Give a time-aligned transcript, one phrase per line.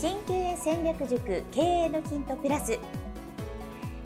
[0.00, 2.78] 新経営戦略塾経営のヒントプラス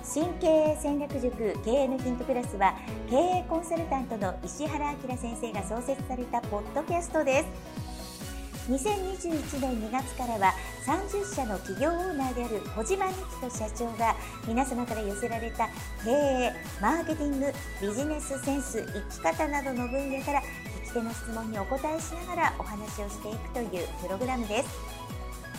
[0.02, 2.76] 新経営戦略塾経営のヒントプラスは
[3.08, 10.52] 経営コンサルタントの石原明先生が創設されたポッドキャストです2021年2月からは
[10.84, 14.16] 30社の企業オーナーである小島美希と社長が
[14.48, 15.68] 皆様から寄せられた
[16.02, 20.42] 経営、マーケティング、ビジネスセンス、生き方などの分野から
[20.82, 24.93] 聞き手の質問にお答えしながらお話をしていくというプログラムです。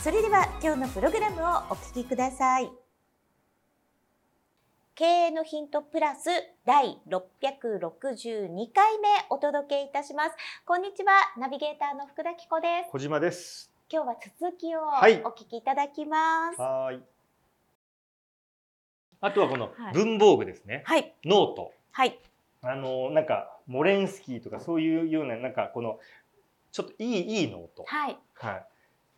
[0.03, 2.69] それでは今日のプログラムをお聞きください。
[4.93, 6.29] 経営のヒントプラス
[6.63, 10.31] 第662回目お届けいたします。
[10.65, 12.91] こんにちは、ナビゲーターの福田紀子です。
[12.91, 13.71] 小島です。
[13.91, 14.83] 今日は続きをお
[15.31, 16.61] 聞きいただきます。
[16.61, 17.01] はい。
[19.21, 20.83] あとはこの文房具ですね。
[20.85, 21.13] はい。
[21.25, 21.71] ノート。
[21.91, 22.19] はい。
[22.61, 25.99] あのなんかモレンスキーとかそういうようななんかこの
[26.71, 27.83] ちょっといいいいノート。
[27.87, 28.17] はい。
[28.35, 28.65] はい。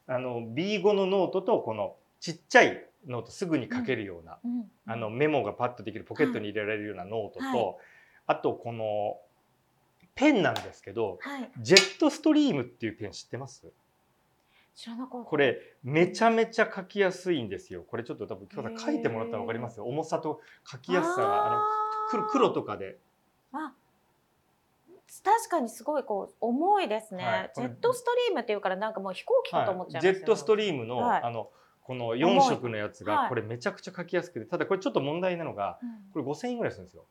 [0.07, 7.75] あの B5 のノートとこのちっちゃいノートすぐに書けるような、うんうん、あのメモがパッとできるポケットに入れられるようなノートと、はい、
[8.27, 9.17] あとこの
[10.15, 13.67] ペンなんですけど、はい、ジェットストリームっていうペン知ってます？
[14.75, 15.29] 知らなかった。
[15.29, 17.83] これめちゃめちゃ書きやすいんですよ。
[17.87, 19.85] これちょっと多分今日書いてもらったら分かりますよ。
[19.85, 22.97] 重さと書きやすさがあの黒とかで。
[23.53, 23.73] あ
[25.23, 31.49] 確かにすごいこう重いですね、はい、ジェットストリームっていうからなんかもう飛行機かと思っちゃいます、はい、ジェットストリームの、はい、あの
[31.83, 35.79] この4色のやつがこれめちゃくちゃ書きやすくてただこれちょっと問題なのが
[36.11, 37.05] これ5000円ぐらいするんですよ。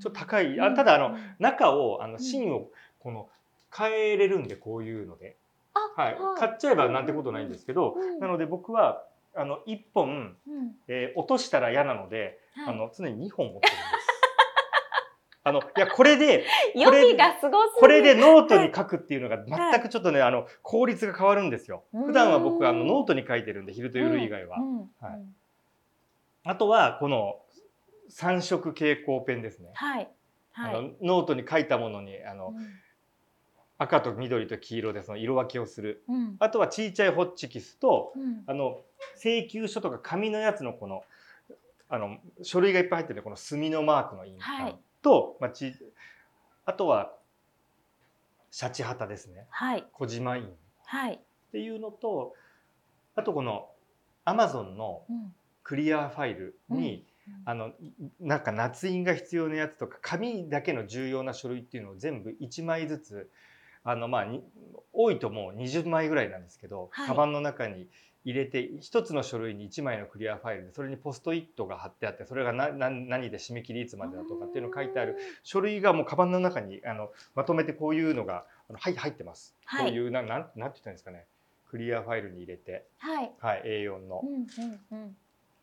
[0.00, 3.28] ちょっと高い、あただあの中をあの芯をこの
[3.74, 5.36] 変えれるんでこういうので、
[5.96, 10.36] はい、買っちゃえばなんてことないんですけど、なので僕はあの1本、
[10.88, 14.01] えー、落としたら嫌なので、あの常に2本持ってるんです。
[15.44, 16.44] あの、いや、これで、
[16.74, 21.84] これがすごこれでノートに書くっていうのが全くちょっとね、あの、効率が変わるんですよ。
[21.92, 24.58] 普段は僕、あの、ノートに書いてるんで、昼と夜以外は。
[25.00, 25.22] はい。
[26.44, 27.40] あとは、この、
[28.08, 29.70] 三色蛍光ペンですね。
[29.74, 30.08] はい。
[30.54, 32.54] はい、あのノートに書いたものに、あの、
[33.78, 38.80] 赤と緑と黄色でその色分けをする、うん、あとはちいちゃいホッチキスと、うん、あの
[39.16, 41.02] 請求書とか紙のやつのこの
[41.88, 45.74] あの書類がいっぱい入ってるこの墨のマークの印鑑、はい、と、まあ、ち
[46.64, 47.12] あとは
[48.50, 50.48] シャチハタですね、はい、小島院、
[50.84, 51.18] はい、っ
[51.52, 52.34] ていうのと
[53.16, 53.68] あとこの
[54.24, 55.02] アマゾンの
[55.64, 57.72] クリアファイルに、うん、あの
[58.20, 63.30] なんか捺印が必要なやつとか紙だけの重要な書類っていうのを全部1枚ずつ
[63.84, 64.26] あのまあ
[64.92, 67.88] 多いともう20枚ぐらいなんですけど、はい、カバンの中に
[68.24, 75.16] 入れて一つの書類に1枚のクリアファイルでそれにポストイットが貼ってあってそれが何何で締め切りいつまでだとかっていうのを書いてある。
[75.42, 81.26] 書類がもうカバンの中にあのまとめてこういうのがあのはい入ってます、はい、こういうななんなんて言ったんですかね。
[81.68, 85.08] クリアファイルに入れて、はい、はい、A4 の、うんうんうん。
[85.08, 85.10] っ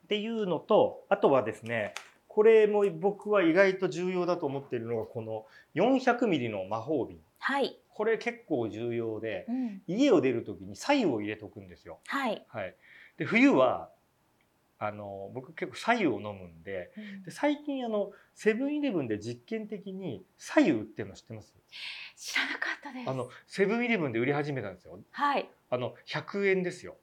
[0.07, 1.93] ていうのとあとはですね
[2.27, 5.45] これも僕は意外と重要だと思っているのがこの
[5.75, 7.19] 400ミリの魔法瓶。
[7.39, 7.77] はい。
[7.99, 11.99] これ結構重要で、うん、家を出る時に左右を入れておくんですよ。
[12.07, 12.45] はい。
[12.47, 12.73] はい。
[13.17, 13.89] で冬は
[14.79, 21.53] あの僕結構左右を飲むんでうん、で最近あのセブンイレブンで実験的に左右売ってるの知ってます？
[22.15, 23.09] 知らなかったです。
[23.09, 24.97] あのセブンイレブンで売り始めたんですよ。
[25.11, 25.49] はい。
[25.69, 26.95] あの100円ですよ。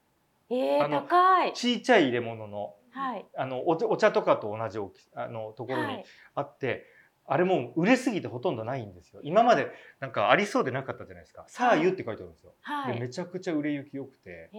[0.49, 1.83] えー、高いちい。
[1.83, 6.83] ちゃい入れ物の,、はい、あのお茶とかと同じ大きあのところにあって、はい
[7.29, 9.21] あれも売れすぎてほとんどないんですよ。
[9.23, 9.69] 今まで
[10.01, 14.51] なんかありそうでなかったじゃないですか「さあゆ」って書いてあるんですよ、はい、でめちゃくちゃ売れ行き良くて。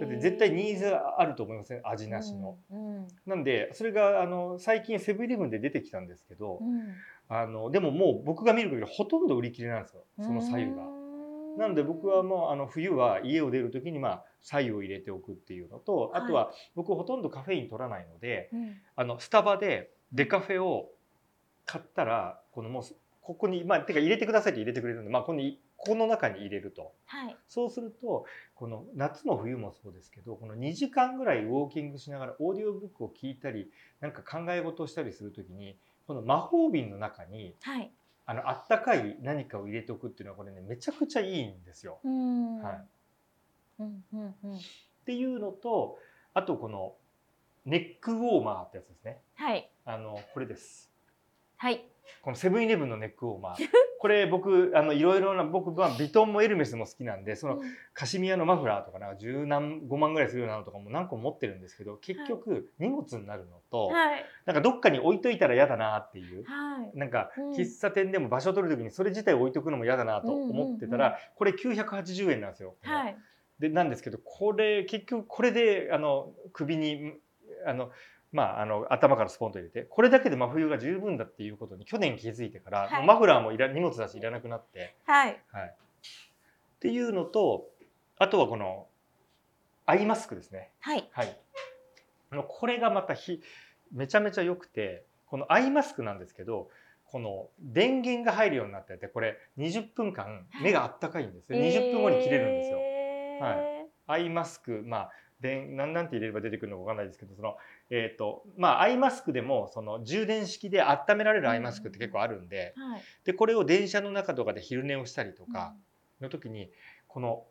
[0.00, 1.80] だって絶対ニーズあると思いません？
[1.84, 6.94] 味なしの、うんうん、なんでそれがあの最近セブンイレブンで出てきたんですけど、うん、
[7.28, 10.04] あのでももう僕が見る限りほとんど売り切れなんですよ。
[10.20, 10.82] その左右が。
[11.56, 18.50] なので僕はもうあの冬は家を出る時にまあ左右を入れておくっていうのとあとは僕ほとんどカフェイン取らないので、
[18.96, 20.90] あのスタバでデカフェを
[21.66, 22.82] 買ったらこのもう
[23.22, 33.70] ここにまあてか入れてくださいって入れてくれるんでまあここにここの中に入れると、はい、そうするとこの夏も冬もそうですけどこの2時間ぐらいウォーキングしながらオーディオブックを聞いたり
[34.00, 35.76] なんか考え事をしたりする時に
[36.06, 37.90] この魔法瓶の中に、はい、
[38.26, 41.98] あのあったかい何かを入れておくっていうのはこれねめちゃくちゃいいんですよ。
[42.04, 42.84] はい。
[43.80, 44.60] うんうんうん、っ
[45.04, 45.98] ていうのと
[46.32, 46.94] あとこの
[47.66, 49.18] ネックウォーマーってやつですね。
[49.34, 50.93] はい、あのこれです。
[51.64, 51.82] はい。
[52.20, 53.56] このセブンイレブンのネックウォーマー。
[53.98, 57.62] これ僕あのいろいろな僕はビトンもエルメスも好きなんでその
[57.94, 72.74] カシミヤのマフラーとかなんか十何5万ぐらいするようなのとかも何個も持ってるんですけど結局荷物になるのと、はい、なんかどっかに置いといたら嫌だなっていう、はい、なんか喫茶店でも場所を取る時にそれ自体置いとくのも嫌だなと思ってたら、これ980円なんですよ。
[72.82, 73.16] はい。
[73.58, 77.14] でなんですけどこれ結局これであの首に
[77.66, 77.90] あの
[78.34, 87.68] まあ、あの頭からスポンと入れてこれだけで真冬が十分だっていうことに去年気づいてから、はい、マフラーもいら荷物だしいらなくなって、はい、はい、っていうのと
[88.18, 88.88] あとはこの
[89.86, 90.70] アイマスクですね。
[90.80, 91.38] はい、はい、
[92.32, 93.40] あのこれがまたひ
[93.92, 96.70] めちゃめちゃ良くてこのアイマスクなんですけど
[97.04, 102.78] この電源が入るようになっててこれ20分間目があったかいんですよ、はい、20分後に切れるんですよ。
[102.78, 105.10] えー、はい、アイマスクまあ
[105.40, 107.56] でなんなんて入れれば出てくるのか分かんないですけどその
[107.90, 115.74] えっ、ー、とまあアイマスクでもその充電式で温められるアイマスクって結構あるんで、はい、でこれを電車の中とかで昼寝をしたりとか
[116.20, 116.70] の時に
[117.08, 117.44] この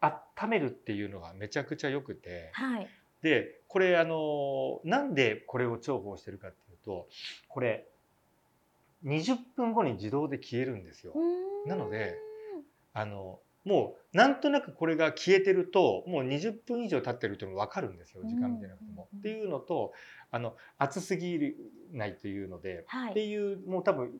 [0.00, 2.88] 温めるっていうのがめちゃくちゃ良くて、はい、
[3.22, 7.08] でこれあのなんでこれを重宝してるかっていうと
[7.48, 7.86] これ
[9.04, 11.14] 20分後に自動で消えるんですよ。
[11.66, 12.16] なので
[12.92, 19.08] あのもうなんとなくこれが消えてるともう20分以上経ってるっていうのが分かるんですよ時間見てなくても。
[19.18, 19.92] っていうのと
[20.30, 21.38] あの暑すぎ
[21.92, 24.18] ないというので、はい、っていうもう多分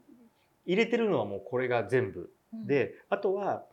[0.67, 3.65] 入れてるのはもうこれが全部、うん、であとは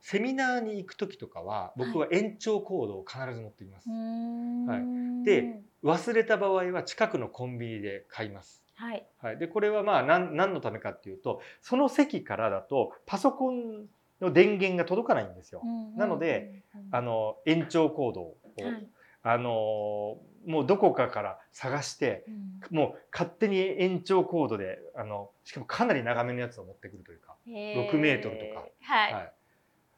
[0.00, 3.88] セミナーに行く時とかは僕は延長コードを必ず持ってきます。
[3.90, 8.62] はい、で忘れた場合は近くのコンビニで買います。
[8.76, 13.86] はい、はい、でこれはまあ何何のためかっていうとその席からだとパソコン
[14.24, 15.62] の電源が届かないんですよ。
[15.96, 18.88] なのであの延長コードを、はい、
[19.22, 22.24] あのもうどこかから探して、
[22.70, 28.66] うん、もう勝手に延長コードであのしかもかなり長めのやつを持ってくるというか6メートルとか。
[28.80, 29.32] はい、はい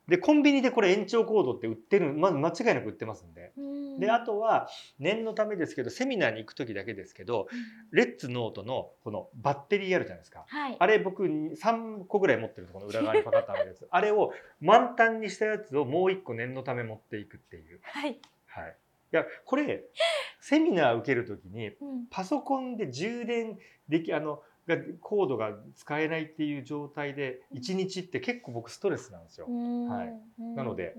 [0.08, 3.98] でコンビニでこれ延長コードって売ってるまず間違いなく売ってますんで、ん。
[3.98, 4.68] であとは
[4.98, 7.48] 念のためですけどセミナーに行く時だけですけど、
[7.90, 17.80] レッツノートのこのバッテリーあるじゃないですか、はい、あれ僕3個ぐらい持ってるとこの裏側にパカッとあるやつあれを満タンにしたやつをもう1個念のため持っていくっていう。
[17.82, 18.76] はい、はい。
[19.12, 19.84] いやこれ
[20.40, 21.70] セミナー受ける時に
[22.10, 23.58] パソコンで充電
[23.88, 29.46] できあのがコードが使えないっていう状態で1日って結構僕ストレスなんですよ。
[29.46, 30.14] はい、
[30.56, 30.94] なので。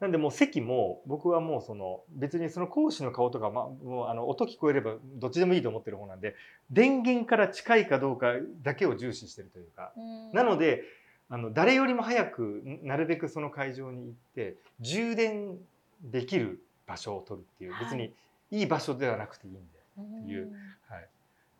[0.00, 6.36] なんでもう席も僕はもうその別にその講師の顔とか、ま、もうあの音聞こえればどっちでもいいと思ってる方なんで
[6.70, 9.92] 電源から近いかどうかだけを重視してるというか。
[10.32, 10.84] なので
[11.28, 15.58] あの誰よりも早くなるべくその会場に行って充電
[16.00, 17.74] できる場所を取るっていう。
[17.80, 18.14] 別に
[18.50, 19.60] いい場所ではなくていいんで
[20.00, 20.52] っていう、
[20.88, 21.06] はい、っ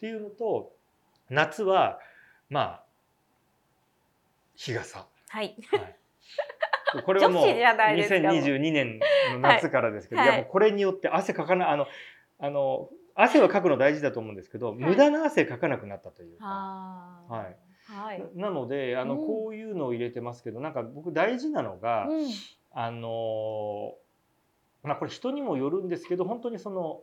[0.01, 0.73] ていうのと
[1.31, 1.99] 夏は
[2.49, 2.85] まあ
[4.57, 5.07] 日傘。
[5.29, 5.57] はい。
[6.93, 8.99] はい、これはもう2022年
[9.33, 11.87] の夏からですけど、はい、いやもうこれによって汗かかないあの
[12.41, 16.45] あの汗はかくの大事だと思うんですけど、はい、無駄な汗かかなくなったというか。
[16.45, 17.57] はい。
[17.91, 22.27] はい、なのであの、こういうのを入れてますけどなんか僕大事なのが、うん、
[22.71, 23.95] あの
[24.83, 27.01] まあこれ人にもよるんですけど本当にその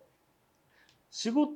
[1.09, 1.53] 仕事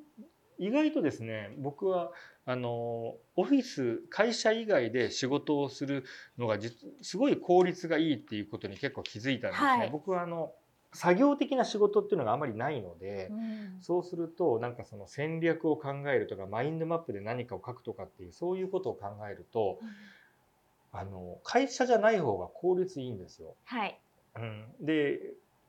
[0.60, 2.12] 意外とですね僕は
[2.46, 6.04] あのオフィス会社以外で仕事をする
[6.38, 6.58] のが
[7.02, 9.70] すごい効率がいいっていうことに結構気づいたんですね。
[9.70, 10.52] はい、僕はあの
[10.94, 23.56] 作業的な仕事っていうのがあまりないので、うん、そうするとなんかその戦略を考えるとかマインドマップで何かを書くとかっていうそういうことを考えると、うん、あの会社じゃない方が効率いいんですよ。
[23.66, 24.00] はい、
[24.36, 25.20] うん、で、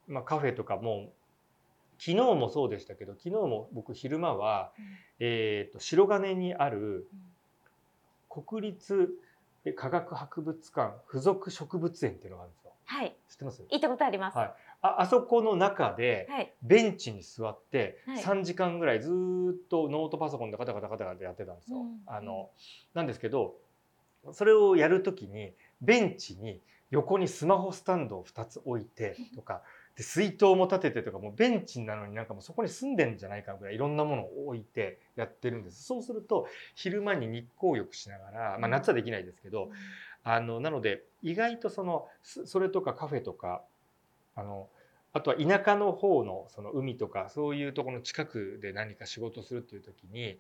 [0.09, 1.13] まあ、カフェとかも
[2.01, 4.85] 昨日もそうでしたけど昨日も僕昼間は、うん、
[5.21, 7.07] えーと、白金にある
[8.31, 9.11] 国立
[9.77, 12.73] 科学博物館附属植物園っていうのがあるんですよ。
[12.87, 13.15] はい。
[13.29, 13.63] 知ってます？
[13.71, 14.39] 行ったことあります。
[14.39, 14.55] はい。
[14.83, 21.81] ああそこの中で、ベンチに座って3時間ぐらいずっとノートパソコンでカタカタカタカタやってたんですよ。
[21.81, 22.49] うん、あの
[22.95, 23.57] なんですけど
[24.33, 25.53] それをやるときに
[25.83, 29.61] ベンチに横にスマホスタンドを2つ置いてとか
[30.01, 35.85] で水筒も立ててとかもうベンチなのになんかもうそこに住んでんじゃないかぐらいいろんなものを置いてやってるんです。
[35.85, 39.69] そうすると昼間に日光浴しながら、まあ、夏はできないですけど、
[40.25, 43.63] あのなので意外とそのそれとかカフェとか
[44.37, 44.71] あの
[45.13, 50.39] あとは田舎の方のその海とかそういうところの近くで何か仕事するっていう時に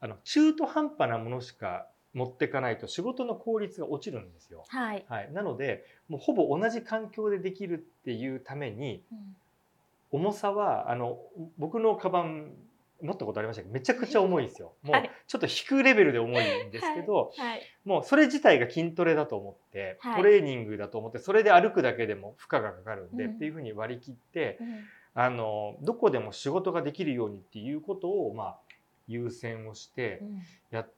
[0.00, 4.64] あの中途半端なものしか持っていかないと仕事の効率が落ちるんですよ。
[4.68, 11.18] はい、はい、なのでもうほぼ同じ環境でできるっていうために、うん、重さはあの
[11.58, 12.54] 僕のカバン
[13.02, 14.72] 持ったことありましたけどめちゃくちゃ重いですよ。
[14.82, 17.48] もうちょっと引くレベルで重いんですけど、はい。
[17.50, 28.58] はい、もうそれ自体が筋トレだと思って、トレーニングだと思ってそれで歩くだけでも負荷がかかるんで、うん、っていうふうに割り切って、うん、あのどこでも仕事ができるようにっていうことをまあ
[29.06, 30.22] 優先をして
[30.70, 30.90] やっ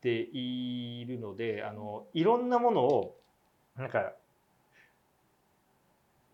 [0.00, 3.16] ているのであのいろんなものを
[3.76, 4.12] なんか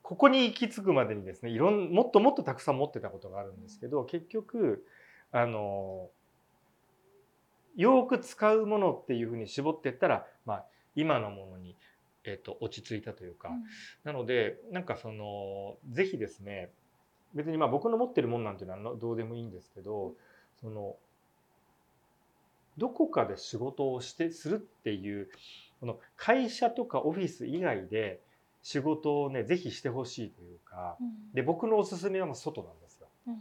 [0.02, 4.84] ここに行き着くまでにですねいろんもっともっとたくさん持ってたことがあるんですけど結局
[5.32, 6.10] あの
[7.76, 11.76] よく使うものっていうふうに絞っていったら、まあ、今のものに、
[12.24, 13.64] えーと、落ち着いたというか、うん、
[14.04, 16.70] なのでなんかその是非ですね
[17.34, 20.12] 別にまあ僕の持ってるもんなんていうのはどうでもいいんですけど
[20.60, 20.96] その
[22.78, 25.28] どこかで仕事をしてするっていう
[25.80, 28.20] この会社とかオフィス以外で
[28.62, 33.08] 仕事をね是非してほしいというか、うん、で僕のおすすめはもう外なんですよ。
[33.28, 33.36] うん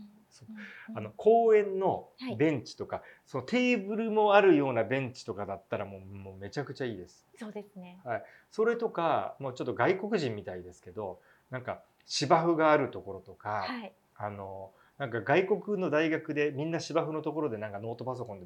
[0.95, 7.25] あの公園のベンチとか、はい、そのテーブルもあるようなベンチとかだったらもうもうめちゃくちゃいいです。
[7.37, 7.99] そうですね。
[8.03, 8.23] はい。
[8.51, 18.45] それとかもうちょっと外国人みたいですけど、なんか芝生があるところとか、はい、あのなんか外国の大学でみんな芝生のところでなんかノートパソコンで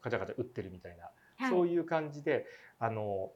[0.00, 1.04] カチャカチャ打ってるみたいな、
[1.36, 2.46] はい、そういう感じで
[2.78, 3.30] あの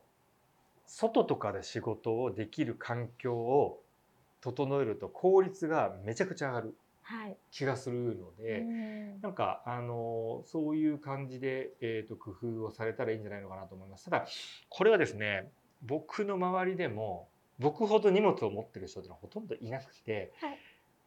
[0.87, 3.81] 外とかで仕事をできる環境を
[4.41, 6.75] 整えると効率がめちゃくちゃ上がる
[7.51, 8.63] 気がするので、はい、
[9.23, 14.05] なんかあのそういう感じで、えーと、工夫をされたらいいんじゃないのかなと思います。
[14.05, 14.27] ただ
[14.69, 15.51] これはですね
[15.83, 17.29] 僕の周りでも
[17.59, 20.59] 僕ほど荷物を持ってる人ってのはほとんどいなくて、はい、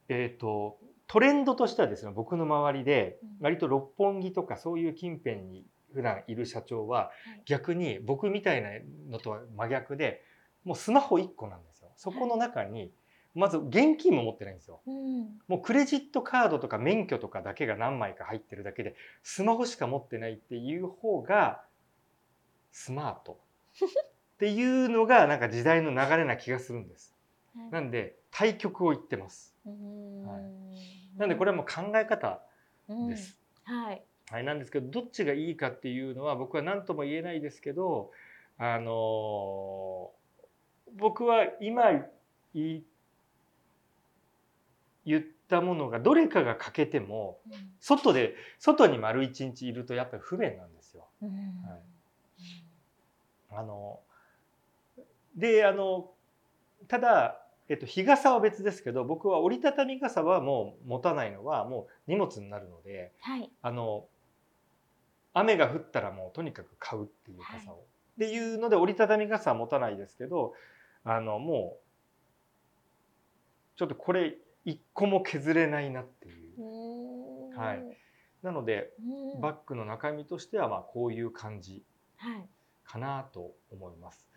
[0.09, 7.11] えっ、ー、とトレンドとしてはですね僕の周りで割と六本木とかそういう近辺に普段いる社長は
[7.45, 8.69] 逆に僕みたいな
[9.09, 10.23] のとは真逆で
[10.63, 11.89] もうスマホ1個なんですよ。
[11.95, 12.91] そこの中に
[13.35, 14.81] まず現金も持ってないんですよ、
[15.47, 21.61] もうクレジットカードとか免許とかだけが何枚か入ってるだけでスマホしか持ってないっていう方が
[22.71, 23.39] スマート。
[24.35, 27.14] っていうのがなんか時代の流れな気がするんです。
[27.71, 29.55] なんで対局を言ってます。
[29.65, 29.71] は
[31.15, 32.41] い、なんでこれはもう考え方
[33.09, 33.37] です。
[33.63, 38.11] はい、はい、なんですけどどっちがいいかっていうのは僕は何とも言えないですけど
[38.57, 41.91] あのー、僕は今
[42.53, 42.83] 言
[45.19, 51.07] ったものがどれかが欠けても、うん、外で外に丸一日いるとやっぱり不便なんですよ。
[51.21, 51.35] うん、は
[51.75, 51.81] い、
[53.51, 53.99] あの
[55.35, 56.11] であの
[56.87, 64.05] ただえっと、日傘は別ですけど僕は折りたたみ傘はもう持たないのはもう荷物になるので、はい、あの
[65.33, 67.75] 雨が降ったらもうとにかく買うっていう傘を。
[67.75, 70.53] はい、っていうので折りたたみ傘は持たないですけど
[71.03, 71.79] あのもう
[73.77, 76.35] ちょっとこれ一個も削れないなっていう。
[77.57, 77.97] はい、
[78.43, 78.91] なので
[79.41, 81.83] バッグの中身としてはまあこういう感じ
[82.83, 84.27] かなと思います。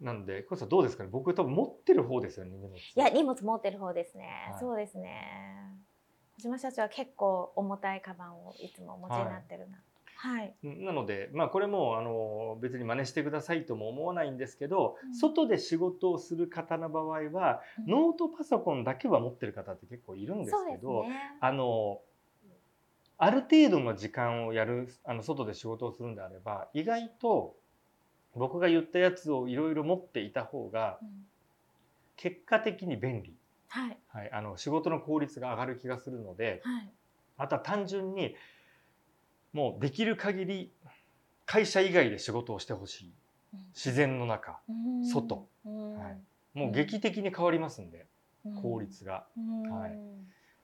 [0.00, 1.10] なんで、これさどうですかね？
[1.12, 2.76] 僕多分持ってる方ですよね、荷物。
[2.76, 4.48] いや、荷物持ってる方ですね。
[4.52, 5.76] はい、そうですね。
[6.38, 9.78] 小島社長は結構重たいカバンをいつもお持ちになってるな。
[10.22, 22.02] はい、なので、まあ、これもあの別に真似してくださいとも思わないんですけど、うん、外で仕事をする方の場合は、うん、ノートパソコンだけは持ってる方って結構いるんですけど、ね、あの
[23.16, 27.56] ある程度の時間をやるあの外で仕事をするんであれば意外と
[28.34, 30.98] 僕が言ったやつをいろいろ持っていた方が
[32.16, 33.34] 結果的に便利、
[33.68, 36.90] はい、はい、あの仕事の効率が上がる気がするので、はい、
[37.38, 38.34] あとは単純に
[39.52, 40.72] もうできる限り
[41.46, 43.12] 会社以外で仕事をしてほしい。
[43.74, 44.60] 自然の中。
[45.02, 46.16] 外、は
[46.54, 48.06] い、もう劇的に変わりますんで
[48.62, 49.26] 効率が。
[49.36, 49.98] はい、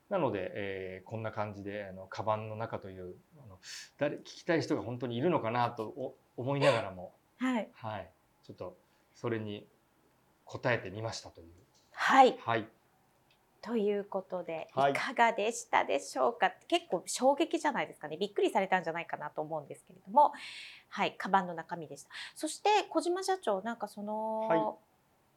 [0.09, 3.59] なので、えー、こんな感じであのカバンの中というあの
[3.99, 8.11] 誰聞きたい人が本当にいるのかなと思いながらもはい、はい、
[8.45, 8.77] ちょっと
[9.15, 9.67] それに
[10.45, 11.47] 答えてみましたという。
[11.93, 12.69] はい、はい、
[13.63, 14.93] ということで、い。
[14.93, 18.17] かがでしたでしょうか、はい、結構衝撃じゃないですかね。
[18.17, 20.33] びっくりされたんじゃないかなと思うんですけれども。
[20.89, 21.15] はい。
[21.19, 22.11] カバンの中身でした。
[22.35, 24.61] そして小島社長なんかその、はい、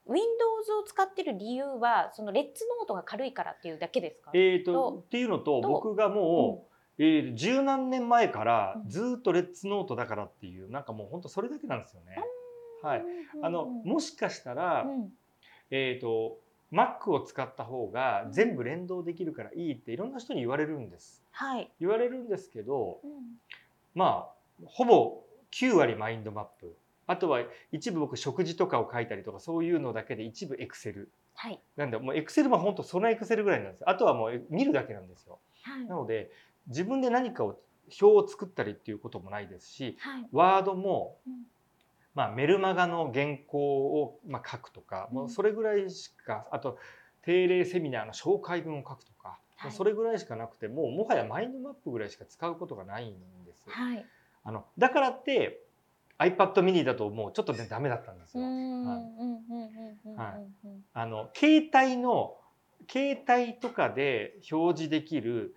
[0.08, 4.32] Windows を使ってる理由はそのレッツノートが軽いからっていうだけですか？
[4.34, 12.18] えーとっていうのと僕がもう、えー、十何年前からずっとレッツノートだからっていう、なんかもう本当それだけなんですよね。
[12.84, 13.04] はい、
[13.42, 14.86] あのもしかしたら、
[15.72, 16.38] えっ、ー、と
[16.72, 21.24] Mac を使った方が全部連動できるからいいっていろんな人に言われるんです。
[21.32, 23.00] はい、言われるんですけど、
[23.96, 26.76] まあほぼ9割マインドマップ。
[27.08, 27.42] あとは
[27.72, 33.84] 一部僕食事とかを書いたりとかそういうのだけで一部エクセル、はい、なんでもうエクセルは本当そのエクセルぐらいなんです。
[33.90, 35.40] あとはもう見るだけなんですよ。
[35.64, 36.30] はい、なので
[36.70, 37.60] 自分で何かを
[38.02, 41.34] 表を作ったりっていうこともないですし、はい、ワードも、うん、
[42.14, 43.58] まあ、メルマガの原稿
[44.02, 46.78] を、まあ、書くとか、うん、もうそれぐらいしかあと
[47.24, 53.14] 定例セミナーの紹介文を書くとか、はい、それぐらいしかなくてもうもはやマインドマップぐらいしか使うことがないん
[53.46, 53.64] です。
[53.68, 54.06] はい、
[54.44, 55.62] あのだからって
[56.20, 58.44] iPad mini だともうちょっとねダメだったんですよ。
[60.94, 62.36] あの携帯の
[62.90, 65.54] 携帯とかで表示できる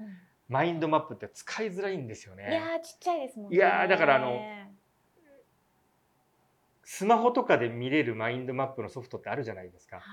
[0.52, 2.49] マインドマップって使いづらいんですよね。
[2.50, 3.56] いやちっちゃいですもんね。
[3.56, 4.38] いやだからあの
[6.85, 9.97] スマホとかで見れるマインドマップのソフトってあるじゃないですか。
[9.97, 10.04] はい、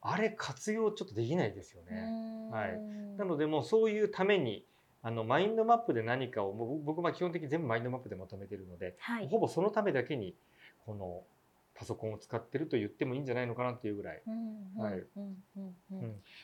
[0.00, 2.50] あれ活用ちょっとできないですよね。
[2.52, 2.78] はい。
[3.18, 4.64] なのでもうそういうために
[5.02, 10.36] あのマインドマップで何かを僕は基本的に全部マインドマップでまとめてるので、はい、ほぼそのためだけに
[10.86, 11.22] この
[11.74, 14.22] パソコンを使ってると言ってもいいんじゃないのかなっていうぐらい。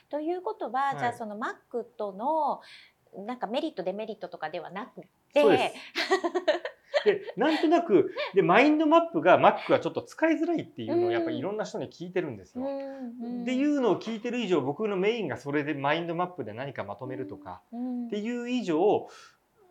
[0.09, 2.61] ということは、はい、じゃあその Mac との
[3.15, 5.01] なんかメリットデメリットとかではなく
[5.33, 5.73] て。
[7.05, 12.63] で なんとなくでマインドマップが Mac はちょっと使いづらいっていうのをやっぱりいろんな人に聞いてるんですよ。
[12.63, 17.61] っていうのを聞いてる以上僕のメインがそれでマインドマップで何かまとめるとか
[18.07, 19.07] っていう以上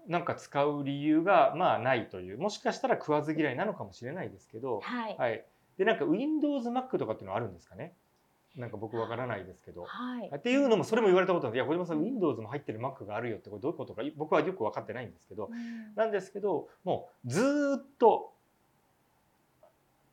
[0.07, 2.39] なんか使う理由がまあないという。
[2.39, 5.45] もしかしたら食わず嫌いなのかもしれないですけど、はい、はい、
[5.79, 7.95] でなんか Windows Mac とかっていうのはあるんですかね？
[8.57, 17.41] なんか僕わからないですけど、はい、っていうのもそれも言われたことなんで「いや小島さん Windows も入ってる Mac があるよ」ってこれどういうことか僕はよく分かってないんですけど、うん、なんですけどもうず
[17.79, 18.33] っと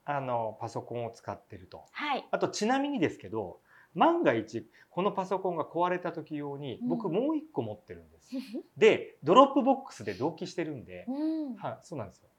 [0.06, 3.60] あのパソコンを使ってると、はい、あとちなみにですけど
[3.96, 8.30] 万が一このパソコンが壊れた時用に僕もう一個持ってるんです。
[8.36, 11.12] うん、で Dropbox で同期してるんで、う
[11.52, 12.30] ん、はい、そうなんですよ。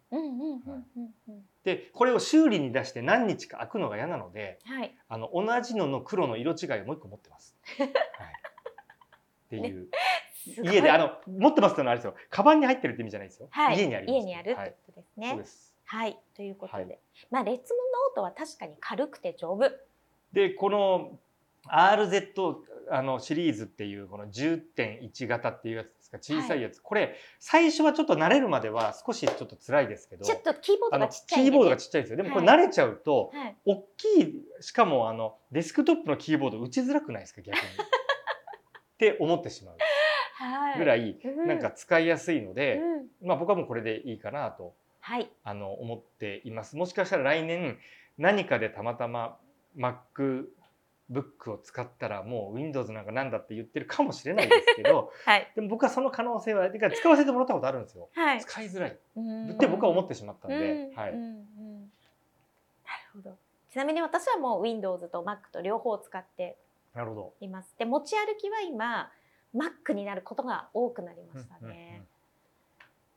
[1.64, 7.56] でこれを修理に出して何日か空くのが嫌なので、はい、あの同じのの黒の色違いをもう一個持ってます。
[7.78, 9.88] はい、っていう。
[10.62, 12.16] ね家であの持ってますってのはあれですよ。
[12.30, 13.48] カバンに入ってるって意味じゃないですよ。
[13.50, 14.16] はい、家にあります。
[14.16, 15.26] 家にあるってことですね。
[15.28, 15.74] はい、そうです。
[15.84, 16.98] はい、ということで、はい、
[17.30, 19.70] まあレッツモノートは確かに軽くて丈夫。
[20.32, 21.18] でこの
[21.68, 22.56] RZ
[22.90, 32.16] あのシリーズっていうこの10.1型っていうやつですか小さいやつ、はい、これ最初はちょっと慣れるまでは少しちょっと辛いですけどちょっとキーボードがちっちゃい、ね、キーボードがちっちゃいですよ。
[32.16, 37.62] でもこれ慣れちゃうと、はい、大きいしかもあのデスクトップのキーボード打ちづらくないですか逆に。
[38.94, 39.76] って思ってしまう
[40.78, 42.80] ぐらいなんか使いやすいので、
[43.20, 46.76] うん、まあ僕はもうこれでいいかなと、はい、あの思っています。
[46.76, 47.78] もしかしたら来年
[48.18, 49.38] 何かでたまたま
[49.76, 50.46] Mac
[51.10, 58.90] ブックを使ったらもう Windows なんかなんだって言ってるかもしれないですけど、 はい、でも僕はその可能性は使わせてもらったことあるんですよ、はい、使いづらい。
[58.90, 60.56] って僕は思ってしまったんで、
[60.96, 61.46] はい、なる
[63.12, 63.36] ほど。
[63.70, 66.56] ちなみに私はもう Windows と Mac と両方使って
[67.40, 67.74] います。
[67.78, 69.10] で持ち歩きは今
[69.54, 72.02] Mac になることが多くなりましたね、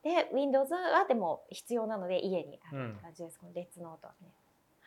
[0.03, 4.27] で Windows はでも必要なので家にあるって感じです、このレッツノートはね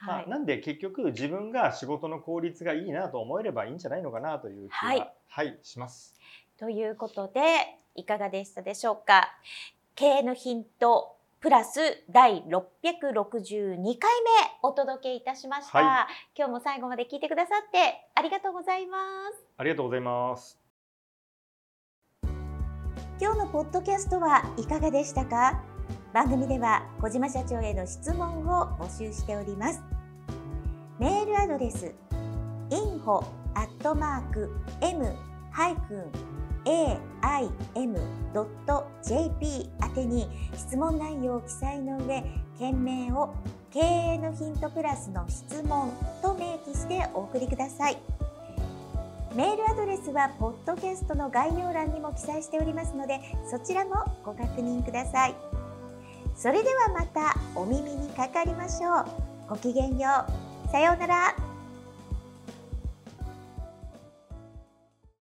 [0.00, 6.14] はい、なんで結局自分が仕事の効率がいいなと思えればいいんじゃないのかなという気は、はい、はい、します。
[6.58, 7.40] ということで
[7.94, 9.28] いかがでしたでしょうか？
[9.94, 13.98] 経営のヒントプラス第662回目
[14.62, 17.78] お届けいたしました、はい、今日も最後まで聞いてくださって
[18.14, 18.98] ありがとうございま
[19.30, 19.44] す。
[19.56, 20.58] ありがとうございます。
[23.20, 25.69] 今日のポッドキャストはいかがでしたか？
[26.12, 29.80] 番組では小島社長への質問を募集しております
[30.98, 31.94] メールアドレス
[32.70, 33.24] info
[34.80, 35.16] m
[37.72, 42.22] aim.jp 宛てに質問内容を記載の上
[42.58, 43.34] 件名を
[43.72, 45.92] 経営のヒントプラスの質問
[46.22, 47.96] と明記してお送りください
[49.34, 53.94] メールアドレスはポッドキャストの概要欄にも記載しておりますのでそちらも
[54.24, 55.49] ご確認ください。
[56.40, 59.06] それではまたお耳にかかりましょう。
[59.46, 60.24] ごきげんよ
[60.66, 60.68] う。
[60.70, 61.49] さようなら。